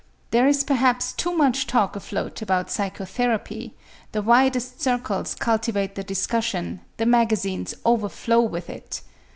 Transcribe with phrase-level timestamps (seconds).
[0.31, 3.75] There is perhaps too much talk afloat about psychotherapy,
[4.13, 9.03] the widest circles cultivate the discussion, the magazines overflow with it.